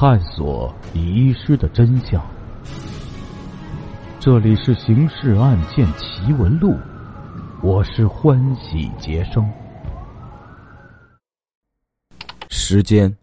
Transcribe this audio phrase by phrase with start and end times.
[0.00, 2.26] 探索遗失的真相。
[4.18, 6.70] 这里是《刑事案件奇闻录》，
[7.62, 9.46] 我是欢喜杰生。
[12.48, 13.14] 时间：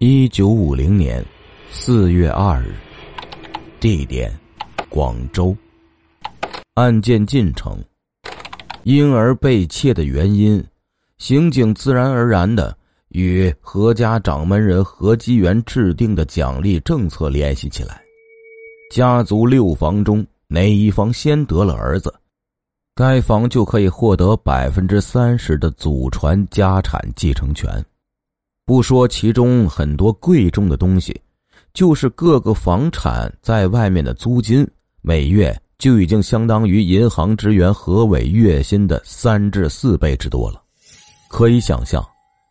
[0.00, 1.24] 一九五零年
[1.70, 2.74] 四月二日。
[3.78, 4.28] 地点：
[4.88, 5.56] 广州。
[6.74, 7.78] 案件进程：
[8.82, 10.60] 婴儿被窃的原因，
[11.18, 12.76] 刑警自然而然的
[13.16, 17.98] 与何家掌门人何基元制定的奖励政策联系起来。
[18.92, 22.14] 家族六房中哪一房先得了儿子，
[22.94, 27.82] 该房就可以获得百分之三十的祖传家产继承权。
[28.66, 31.18] 不说其中很多贵重的东西，
[31.72, 34.68] 就是各个房产在外面的租金，
[35.00, 35.58] 每月。
[35.78, 40.62] 就已经相当于银行职员何伟月薪的三至四倍之多了。
[41.28, 42.02] 可以想象，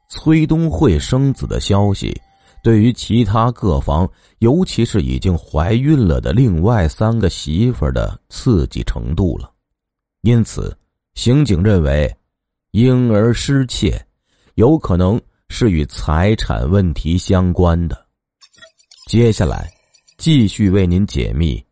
[0.10, 2.20] 崔东慧生子的消息，
[2.64, 4.10] 对于其他各房，
[4.40, 9.52] 尤其是已经怀孕了的另外三个媳妇的刺激程度了。
[10.22, 10.76] 因此，
[11.14, 12.16] 刑警认为，
[12.72, 14.04] 婴儿失窃，
[14.56, 18.06] 有可能是与财产问题相关的。
[19.08, 19.70] 接下来，
[20.18, 21.58] 继续为您解密。《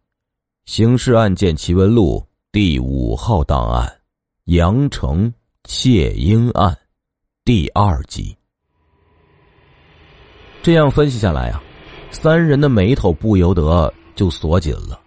[0.66, 2.20] 刑事案件奇闻录》
[2.52, 3.92] 第五号档案：
[4.46, 6.78] 阳城窃婴案
[7.46, 8.34] 第二集。
[10.62, 11.62] 这样分析下来啊，
[12.10, 14.98] 三人的眉头不由得就锁紧了。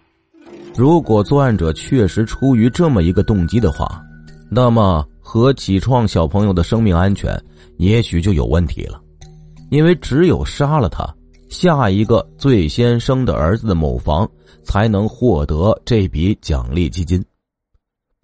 [0.75, 4.03] 如果作案者确实出于这么一个动机的话，
[4.51, 7.35] 那么何启创小朋友的生命安全
[7.77, 9.01] 也许就有问题了，
[9.71, 11.11] 因为只有杀了他。
[11.49, 14.29] 下一个最先生的儿子的某房
[14.63, 17.25] 才能获得这笔奖励基金。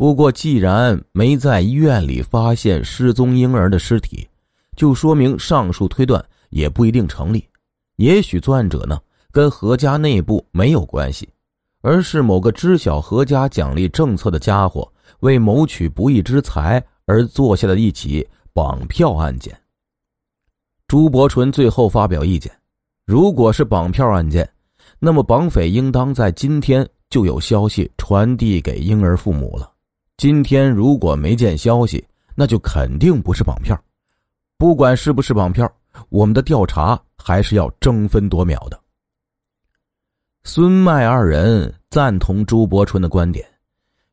[0.03, 4.27] 不过，既然没在医院里发现失踪婴儿的尸体，
[4.75, 7.47] 就说明上述推断也不一定成立。
[7.95, 8.99] 也许作案者呢
[9.31, 11.29] 跟何家内部没有关系，
[11.79, 19.57] 而是某个知晓何家奖励政策的家伙为谋取不义之财而做下的一起绑票案件。
[20.85, 22.51] 朱伯纯最后发表意见。
[23.05, 24.45] 如果是绑票案件，
[24.99, 29.69] 那么绑匪应当在今天就有消息传递给婴儿父母了。
[30.17, 33.79] 今天如果没见消息，那就肯定不是绑票。
[34.57, 35.69] 不管是不是绑票，
[36.09, 38.79] 我们的调查还是要争分夺秒的。
[40.43, 43.45] 孙麦二人赞同朱伯春的观点，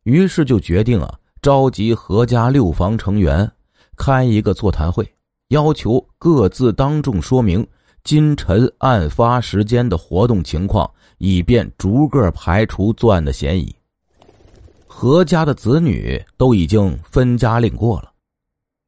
[0.05, 3.51] 于是就决定啊，召集何家六房成员，
[3.97, 5.09] 开一个座谈会，
[5.49, 7.67] 要求各自当众说明。
[8.03, 13.77] 今晨案发时间的活动情况，以便逐个排除作案的嫌疑。
[15.03, 18.13] 何家的子女都已经分家另过了，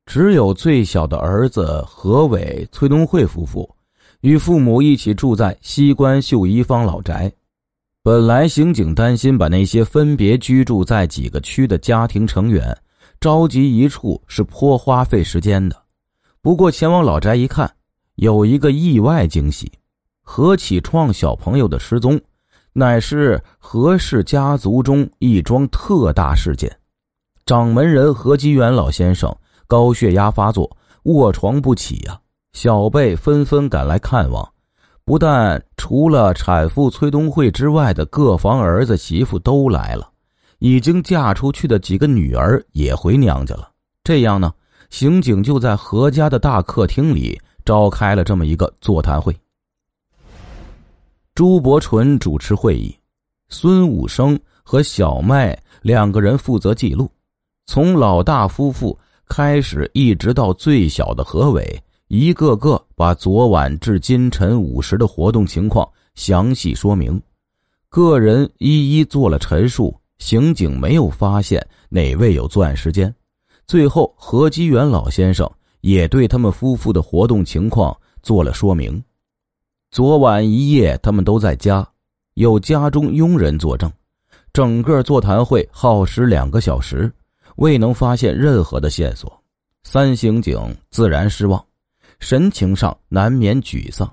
[0.04, 3.74] 只有最小的儿子何伟、崔东慧夫妇
[4.20, 7.32] 与父母一起住在西关秀一坊老宅。
[8.02, 12.76] 本来刑警担心把那些分别居住在几个区的家庭成员
[13.18, 15.82] 召集一处是颇花费时间的，
[16.42, 17.74] 不过前往老宅一看。
[18.16, 19.72] 有一个意外惊喜，
[20.20, 22.20] 何启创小朋友的失踪，
[22.72, 26.74] 乃是何氏家族中一桩特大事件。
[27.44, 29.34] 掌门人何基元老先生
[29.66, 32.18] 高血压发作，卧床不起呀，
[32.52, 34.48] 小辈纷纷赶来看望。
[35.04, 40.08] 不但除了产妇崔东慧之外的各房儿子媳妇都来了，
[40.58, 43.68] 已经嫁出去的几个女儿也回娘家了。
[44.04, 44.52] 这样呢，
[44.90, 47.40] 刑警就在何家的大客厅里。
[47.64, 49.32] 召开了这么一个座谈会，
[51.34, 52.94] 朱伯纯主持会议，
[53.48, 57.10] 孙武生和小麦两个人负责记录，
[57.64, 67.18] 从老大夫妇开始，一直到最小的何伟，一个个把昨晚至今晨午时的活动情况详细说明，
[67.88, 69.94] 个人一一做了陈述。
[70.18, 73.12] 刑警没有发现哪位有作案时间，
[73.66, 75.50] 最后何基元老先生。
[75.80, 79.02] 也对他们夫妇的活动情况做了说明。
[79.92, 81.86] 昨晚一夜，他们都在家，
[82.32, 83.92] 有家中佣人作证。
[84.50, 87.12] 整个座谈会耗时两个小时，
[87.56, 89.30] 未能发现任何的线索。
[89.82, 90.58] 三刑警
[90.88, 91.62] 自然失望，
[92.20, 94.10] 神情上难免沮丧。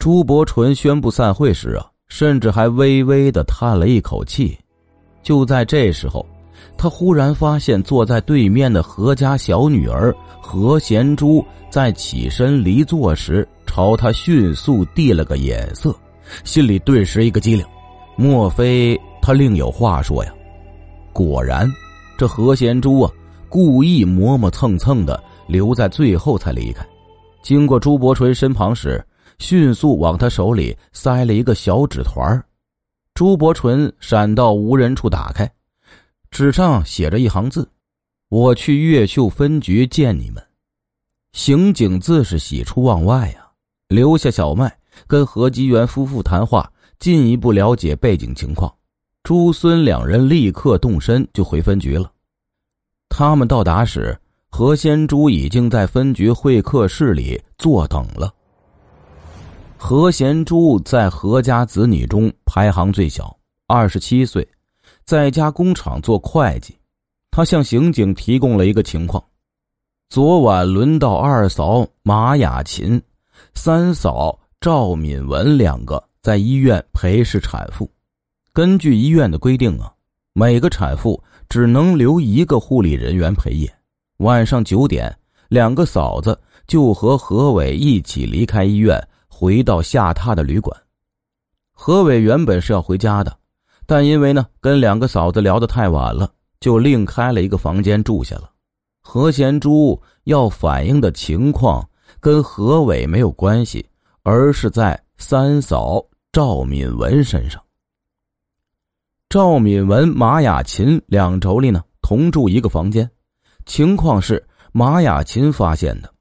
[0.00, 4.58] 朱伯纯宣布散会时啊，甚至还微微的叹了一口气。
[5.22, 6.26] 就在这时候。
[6.76, 15.94] 他忽然发现，坐在对面的何家小女儿何贤珠在起身离座时，朝他迅速递了个眼色，
[16.42, 17.64] 心里顿时一个机灵，
[18.16, 20.34] 莫非他另有话说呀？
[21.12, 21.70] 果然，
[22.16, 23.12] 这何贤珠啊，
[23.48, 26.84] 故意磨磨蹭蹭的留在最后才离开。
[27.42, 29.04] 经过朱伯纯身旁时，
[29.38, 32.42] 迅速往他手里塞了一个小纸团
[33.14, 35.48] 朱伯纯闪到无人处打开，
[36.30, 37.68] 纸上写着一行字
[38.30, 40.42] ：“我去越秀分局见你们。”
[41.32, 43.47] 刑警自是喜出望外呀，
[43.88, 48.72] 留下小麦跟何吉元夫妇谈话，进一步了解背景情况。
[49.22, 52.12] 朱孙两人立刻动身就回分局了。
[53.08, 54.18] 他们到达时，
[54.50, 58.32] 何先珠已经在分局会客室里坐等了。
[59.78, 63.34] 何贤珠在何家子女中排行最小，
[63.66, 64.46] 二十七岁，
[65.06, 66.76] 在家工厂做会计。
[67.30, 69.22] 他向刑警提供了一个情况：
[70.10, 73.00] 昨晚轮到二嫂马雅琴、
[73.54, 77.90] 三嫂赵敏文两个在医院陪侍产妇。
[78.52, 79.92] 根据医院的规定啊，
[80.32, 83.72] 每个产妇只能留一个护理人员陪夜。
[84.18, 85.16] 晚上九点，
[85.48, 89.02] 两个嫂子就和何伟一起离开医院。
[89.30, 90.76] 回到下榻的旅馆，
[91.70, 93.38] 何伟原本是要回家的，
[93.86, 96.28] 但因为呢跟两个嫂子聊得太晚了，
[96.58, 98.50] 就另开了一个房间住下了。
[99.00, 101.88] 何贤珠要反映的情况
[102.20, 103.86] 跟何伟没有关系，
[104.22, 107.62] 而是在三嫂赵敏文身上。
[109.28, 113.10] 赵敏文、马雅琴两妯娌呢同住一个房间，
[113.66, 116.12] 情况是马雅琴发现的，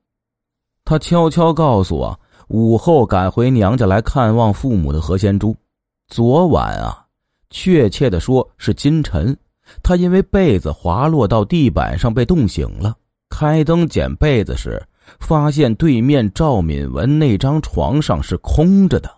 [0.83, 2.19] 她悄悄告诉我。
[2.49, 5.53] 午后赶回娘家来看望父母的何仙珠，
[6.07, 7.05] 昨晚啊，
[7.49, 9.37] 确切的说是今晨，
[9.83, 12.95] 他因为被子滑落到地板上被冻醒了。
[13.29, 14.81] 开灯捡被子时，
[15.19, 19.09] 发现对面赵敏文那张床上是空着的。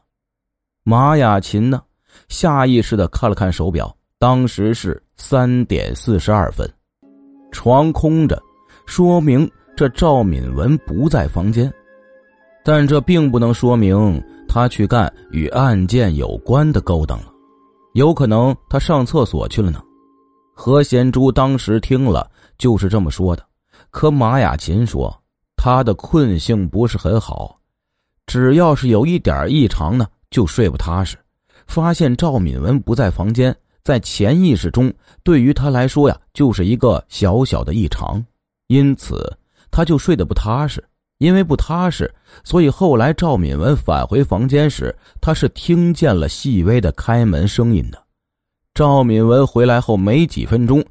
[0.83, 1.81] 马雅琴呢，
[2.27, 6.67] 下意识的看了看手表，当时是三点四十二分，
[7.51, 8.41] 床空着，
[8.85, 11.71] 说明这赵敏文不在房间。
[12.63, 17.31] 但这并不能说明他去干与案件有关的勾当了，
[17.93, 19.81] 有可能他上厕所去了呢。
[20.53, 23.43] 何贤珠当时听了就是这么说的，
[23.91, 25.15] 可马雅琴说
[25.61, 27.59] 他的困性不是很好，
[28.25, 31.17] 只要是有一点异常呢，就睡不踏实。
[31.67, 33.53] 发现赵敏文不在房间，
[33.83, 34.91] 在潜意识中
[35.21, 38.25] 对于他来说呀，就是一个小小的异常，
[38.67, 39.37] 因此
[39.69, 40.81] 他就睡得不踏实。
[41.17, 42.09] 因为不踏实，
[42.45, 48.01] 所以后来赵敏文返回房间时，他是听见了细微的开门声音的。
[48.73, 50.81] 赵敏文回来后没几分钟，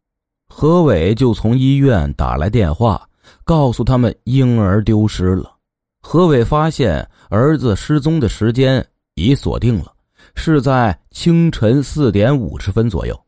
[0.47, 3.08] 何伟就从医院打来电话，
[3.45, 5.55] 告诉他们婴儿丢失了。
[6.01, 8.85] 何伟发现儿子失踪的时间
[9.15, 9.93] 已锁定了，
[10.35, 13.19] 是在清晨四点五十分左右。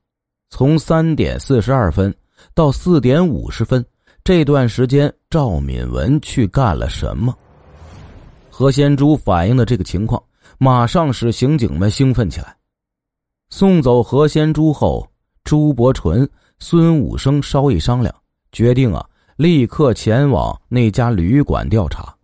[0.49, 2.14] 从三点四十二分
[2.55, 3.85] 到四点五十分。
[4.23, 7.35] 这段时间，赵敏文去干了什么？
[8.50, 10.23] 何先珠反映的这个情况，
[10.58, 12.55] 马上使刑警们兴奋起来。
[13.49, 15.08] 送走何先珠后，
[15.43, 18.14] 朱伯纯、孙武生稍一商量，
[18.52, 19.05] 决定啊，
[19.41, 22.15] 立刻前往那家旅馆调查。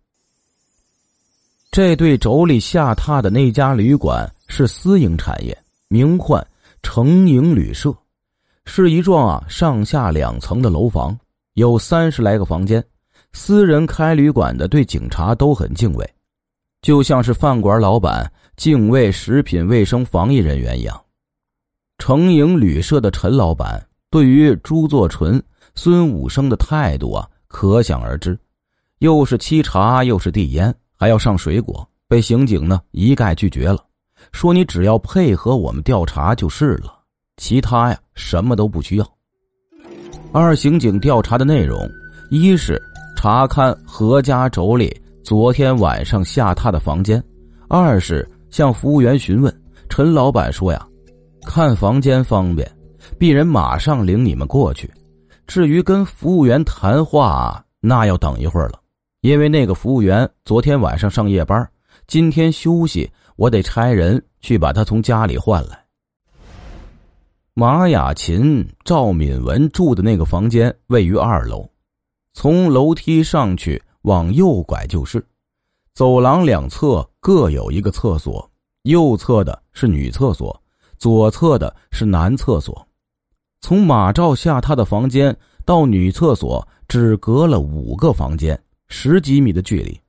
[1.71, 6.45] 这对妯娌下榻的那家旅馆是私营产业，名唤
[6.83, 7.91] 成营旅社，
[8.65, 11.17] 是一幢啊上下两层的楼房。
[11.55, 12.85] 有三十来个房间，
[13.33, 16.07] 私人开旅馆的对警察都很敬畏，
[16.83, 21.01] 就像是饭馆老板敬畏食品卫生防疫人员一样。
[21.97, 25.43] 成营旅社的陈老板对于朱作纯、
[25.77, 28.37] 孙武生的态度啊，可想而知，
[28.97, 33.77] 又是沏茶又是递烟，还要上水果，被刑警呢一概拒绝了，
[34.31, 36.91] 说你只要配合我们调查就是了，
[37.37, 39.07] 其他呀什么都不需要。
[40.33, 41.87] 二刑警调查的内容，
[42.31, 42.81] 一是
[43.15, 44.91] 查看何家妯娌
[45.23, 47.21] 昨天晚上下榻的房间；
[47.69, 49.61] 二是向服务员询问。
[49.89, 50.83] 陈老板说呀，
[51.43, 52.67] 看房间方便，
[53.19, 54.91] 鄙人马上领你们过去。
[55.47, 58.81] 至于跟服务员谈话，那要等一会儿了，
[59.21, 61.67] 因为那个服务员昨天晚上上夜班，
[62.05, 65.85] 今天休息，我得差人去把他从家里换来。
[67.53, 71.67] 马雅琴、赵敏文住的那个房间位于二楼，
[72.33, 75.25] 从楼梯上去往右拐就是。
[75.93, 78.47] 走廊两侧各有一个厕所，
[78.83, 80.61] 右侧的是女厕所，
[80.99, 82.86] 左侧的是男厕所。
[83.59, 85.35] 从马照下榻的房间
[85.65, 89.99] 到女厕所只隔了五个房间，十几米的距离，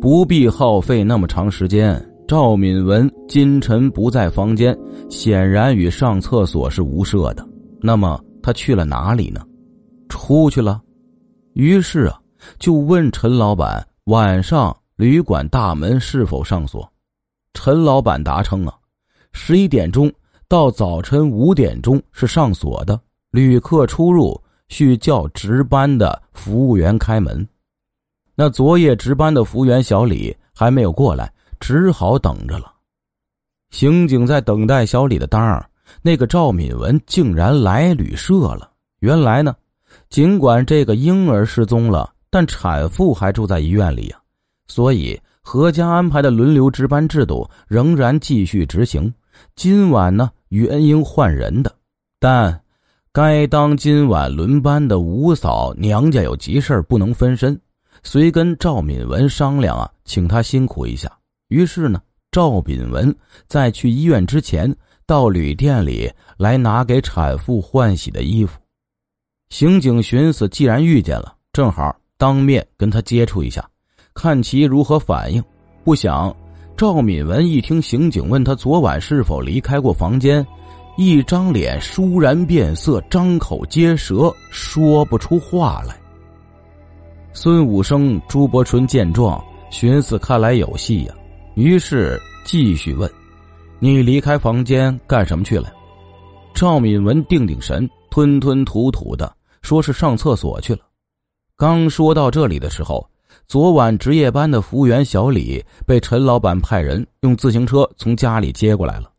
[0.00, 2.08] 不必耗费那么长时间。
[2.26, 4.76] 赵敏文今晨不在房间，
[5.10, 7.46] 显然与上厕所是无涉的。
[7.80, 9.44] 那么他去了哪里呢？
[10.08, 10.80] 出去了。
[11.52, 12.18] 于是啊，
[12.58, 16.90] 就问陈老板：晚上旅馆大门是否上锁。
[17.52, 18.74] 陈老板答称啊，
[19.32, 20.10] 十一点钟
[20.52, 27.48] 到早晨五点钟是上锁的，旅客出入需叫值班的服务员开门。
[28.34, 32.70] 那昨夜值班的服务员小李还没有过来，只好等着了。
[33.70, 35.66] 刑警在等待小李的当儿，
[36.02, 38.72] 那个赵敏文竟然来旅社了。
[38.98, 39.56] 原来呢，
[40.10, 44.20] 尽管这个婴儿失踪了，但产妇还住在医院里呀，
[44.66, 49.10] 所以何家安排的轮流值班制度仍然继续执行。
[49.56, 51.74] 今晚呢，与恩英换人的，
[52.20, 52.60] 但
[53.10, 57.58] 该当今晚轮班的吴嫂娘家有急事不能分身。
[58.02, 61.10] 遂跟赵敏文商量啊，请他辛苦一下。
[61.48, 63.14] 于是呢，赵敏文
[63.48, 64.70] 在去医院之前，
[65.06, 68.60] 到旅店里来拿给产妇换洗的衣服。
[69.48, 73.66] 刑警寻思，既然遇见了，正好当面跟他接触一下，
[74.12, 75.42] 看其如何反应。
[75.82, 76.34] 不想，
[76.76, 80.44] 赵敏文一听刑警问他昨晚是否离开过房间，
[80.96, 85.96] 一张脸倏然变色，张口结舌，说不出话来。
[87.32, 91.14] 孙武生、朱伯纯见状，寻思看来有戏呀，
[91.54, 93.10] 于是继续问
[93.78, 95.72] ：“你离开房间干什么去了？”
[96.52, 100.80] 赵敏文定定神，吞吞吐吐的说：“是上厕所去了。”
[101.56, 103.08] 刚说到这里的时候，
[103.46, 109.10] 昨晚值夜班的服务员小李被陈老板派人用自行车从家里接过来了。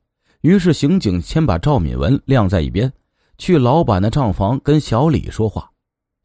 [0.42, 2.92] 于是刑警先把赵敏文晾在一边，
[3.38, 5.70] 去老板的账房跟小李说话。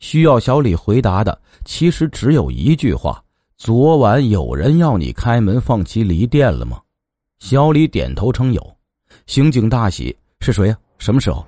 [0.00, 3.22] 需要小李回答的其实只有一句话
[3.58, 6.80] ：“昨晚有人要你开门放其离店了吗？”
[7.40, 8.76] 小李点头称有。
[9.26, 10.78] 刑警大喜：“是谁呀？
[10.98, 11.44] 什么时候？”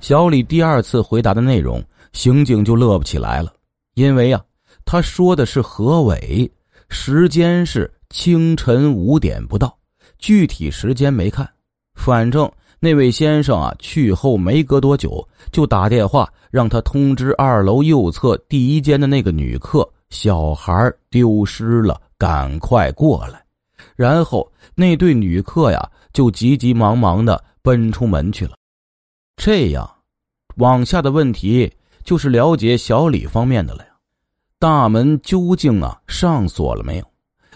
[0.00, 1.82] 小李第二次回答的内容，
[2.12, 3.52] 刑警就乐不起来了，
[3.94, 4.42] 因为呀，
[4.86, 6.50] 他说的是何伟，
[6.88, 9.76] 时间是清晨五点不到，
[10.16, 11.46] 具体时间没看，
[11.94, 12.50] 反正。
[12.78, 23.42] 那位先生啊，去后没隔多久，就打电话让他通知二楼右侧第一间的那个女客，小孩丢失了，赶快过来。
[23.96, 28.54] 然后那对女客呀，就急急忙忙的奔出门去了。
[29.36, 29.90] 这样，
[30.56, 31.72] 往下的问题
[32.04, 33.85] 就是了解小李方面的了。
[34.58, 37.04] 大门究竟啊上锁了没有？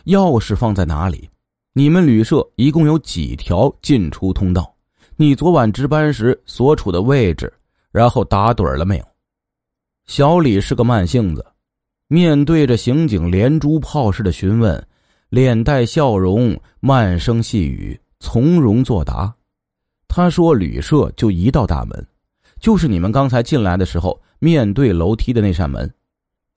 [0.05, 1.31] 钥匙放在哪里？
[1.73, 4.71] 你们旅社一共有几条进出通道？
[5.17, 7.51] 你昨晚值班时所处的位置，
[7.91, 9.05] 然后打盹了没有？
[10.05, 11.43] 小李是个慢性子，
[12.07, 14.87] 面对着刑警连珠炮似的询问，
[15.31, 19.35] 脸带笑容，慢声细语，从容作答。
[20.07, 22.07] 他说：“旅社就一道大门，
[22.61, 25.91] 就是你们刚才进来的时候面对楼梯的那扇门。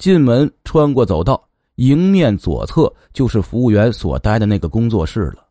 [0.03, 1.41] 进门穿过走道，
[1.75, 5.45] 迎面左侧就是服务员所待的那个工作室了。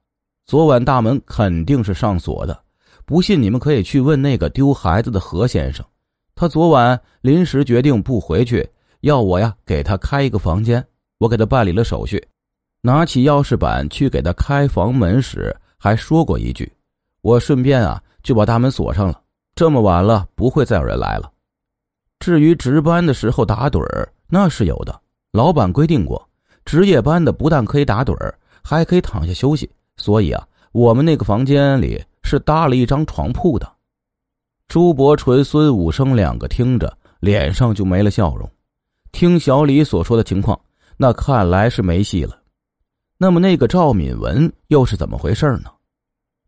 [0.44, 2.60] 昨晚大门肯定是上锁的。”
[3.06, 5.82] 不信，你们可以去问那个丢孩子的何先生，
[6.34, 8.68] 他昨晚临时决定不回去，
[9.00, 10.86] 要我呀给他开一个房间。
[11.16, 12.22] 我给他办理了手续，
[12.82, 16.70] 拿起钥匙板去给他开房门时，还说过一句
[17.22, 19.18] ：“我顺便啊就把大门锁上了。
[19.54, 21.32] 这么晚了，不会再有人来了。”
[22.20, 24.98] 至于值班的时候打盹儿，那是有的。
[25.32, 26.26] 老板规定过，
[26.64, 29.70] 值夜班的不但可以打盹儿，还可以躺下休息。
[29.98, 32.02] 所以啊，我们那个房间里。
[32.24, 33.70] 是搭了一张床铺的，
[34.68, 38.48] 朱伯纯、孙武生两个听着，脸上就没了笑容。
[39.10, 40.58] 听小李所说的情况，
[40.96, 42.38] 那看来是没戏了。
[43.18, 45.70] 那么那个赵敏文又是怎么回事呢？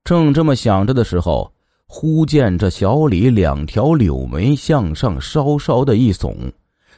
[0.05, 1.53] 正这么想着的时候，
[1.87, 6.35] 忽见这小李两条柳眉向上稍稍的一耸，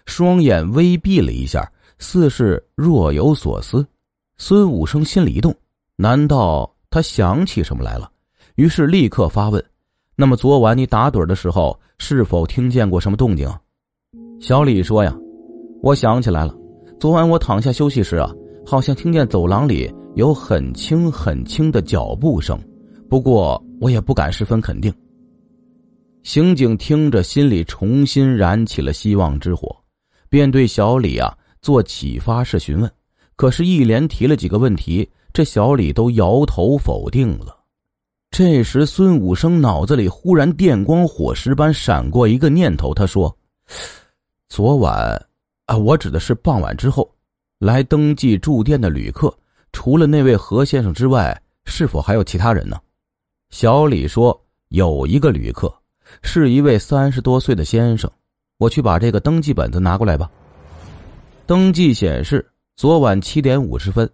[0.06, 3.86] 双眼微闭了一下，似是若有所思。
[4.38, 5.54] 孙武生心里一动，
[5.96, 8.10] 难道他想起什么来了？
[8.54, 9.62] 于是立刻发问
[10.16, 13.46] ：“那么昨晚你打盹的时候，是否听见过什么动静？”
[14.40, 15.14] 小李说：“呀，
[15.82, 16.54] 我想起来了，
[16.98, 18.30] 昨晚我躺下休息时啊，
[18.64, 22.58] 好像听见走廊里有很轻很轻的脚步声，
[23.10, 24.92] 不过我也不敢十分肯定。”
[26.22, 29.75] 刑警听着，心里重新燃起了希望之火，
[30.28, 32.90] 便对小李啊做启发式询问。
[33.37, 37.54] 可是，一连提了几个问题，这小李都摇头否定了。
[38.30, 43.35] 这时，孙武生脑子里忽然电光火石般闪过一个念头，他说
[44.49, 45.26] ：“昨晚，
[45.66, 47.11] 啊，我指的是傍晚之后，
[47.59, 49.35] 来登记住店的旅客，
[49.73, 52.78] 除了那位何先生之外，是否还有其他人呢？”
[53.50, 55.73] 小李说：“有一个旅客，
[56.23, 58.11] 是一位三十多岁的先生。
[58.58, 60.30] 我去把这个登记本子拿过来吧。”
[61.46, 62.44] 登记显示，
[62.76, 64.08] 昨晚七点五十分，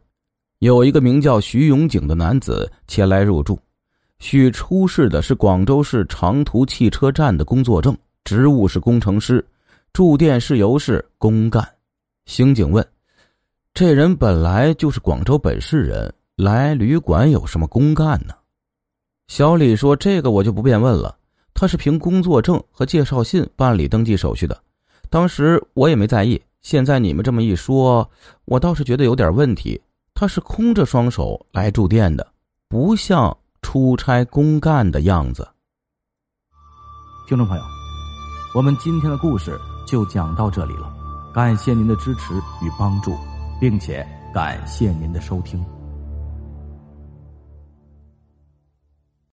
[0.59, 3.59] 有一个名叫徐永景的男子前来入住。
[4.19, 9.45] 许出示的是广州市长途汽车站的工作证，职务是工程师，
[9.93, 11.67] 住店事由是公干。
[12.27, 12.87] 刑警问
[13.75, 18.35] ：“这人本来就是广州本市人，来旅馆有什么公干呢？”
[19.27, 21.17] 小李说：“这个我就不便问了。
[21.63, 24.63] 他是凭工作证和介绍信办理登记手续的，
[25.09, 26.43] 当时我也没在意。
[26.61, 28.11] 现在你们这么一说，
[28.47, 29.81] 我倒是觉得有点问题。
[30.13, 32.27] 他是空着双手来住店的，
[32.69, 35.49] 不像……”出差公干的样子。
[37.29, 37.63] 听众朋友，
[38.57, 40.93] 我们今天的故事就讲到这里了，
[41.33, 43.17] 感谢您的支持与帮助，
[43.61, 44.05] 并且
[44.35, 45.65] 感谢您的收听。